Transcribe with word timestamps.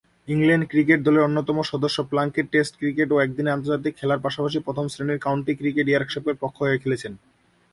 England 0.27 0.65
cricket 0.69 0.99
দলের 1.03 1.25
অন্যতম 1.27 1.57
সদস্য 1.61 1.97
প্লাঙ্কেট 2.03 2.47
টেস্ট 2.51 2.73
ক্রিকেট 2.79 3.09
ও 3.11 3.17
একদিনের 3.19 3.55
আন্তর্জাতিক 3.55 3.93
খেলার 3.97 4.23
পাশাপাশি 4.25 4.57
প্রথম-শ্রেণীর 4.59 5.23
কাউন্টি 5.25 5.53
ক্রিকেটে 5.55 5.91
ইয়র্কশায়ারের 5.93 6.41
পক্ষ 6.41 6.57
হয়ে 6.61 6.81
খেলছেন। 6.83 7.13